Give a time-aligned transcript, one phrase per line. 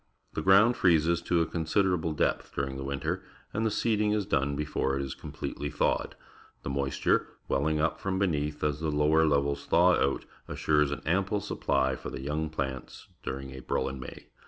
[0.33, 4.55] The ground freezes to a considerable depth during the winter, and the seeding is done
[4.55, 6.15] before it is completely thawed.
[6.63, 11.39] The moisture, welling up from beneath as the lower levels thaw out, assures an ample
[11.39, 14.25] supply for the young plants during April and May.